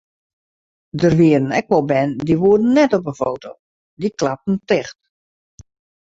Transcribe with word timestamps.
Der 0.99 1.11
wienen 1.19 1.51
ek 1.59 1.67
wol 1.71 1.85
bern 1.89 2.11
dy 2.25 2.35
woenen 2.43 2.73
net 2.77 2.91
op 2.97 3.03
de 3.07 3.13
foto, 3.21 3.49
dy 3.99 4.07
klapten 4.19 4.55
ticht. 4.69 4.97